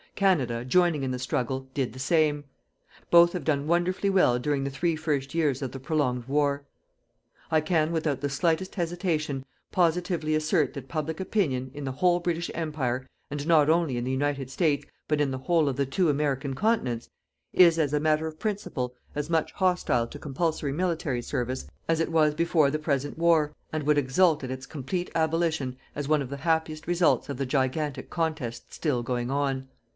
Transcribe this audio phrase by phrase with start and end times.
[0.15, 2.43] Canada, joining in the struggle, did the same.
[3.09, 6.63] Both have done wonderfully well during the three first years of the prolonged war.
[7.49, 12.51] I can, without the slightest hesitation, positively assert that public opinion, in the whole British
[12.55, 16.09] Empire, and, not only in the United States, but in the whole of the two
[16.09, 17.09] American continents,
[17.53, 22.11] is, as a matter of principle, as much hostile to compulsory military service as it
[22.11, 26.29] was before the present war, and would exult at its complete abolition as one of
[26.29, 29.67] the happiest results of the gigantic contest still going on.